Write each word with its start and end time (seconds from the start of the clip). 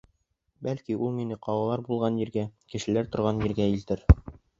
Бәлки, 0.67 0.95
ул 1.07 1.11
мине 1.17 1.37
ҡалалар 1.47 1.83
булған 1.89 2.17
ергә, 2.21 2.45
кешеләр 2.73 3.11
торған 3.17 3.45
ергә 3.45 3.69
илтер. 3.75 4.03